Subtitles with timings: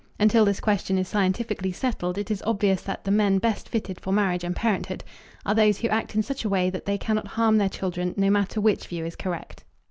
[0.19, 4.11] Until this question is scientifically settled it is obvious that the men best fitted for
[4.11, 5.03] marriage and parenthood
[5.45, 8.31] are those who act in such a way that they cannot harm their children no
[8.31, 9.63] matter which view is correct.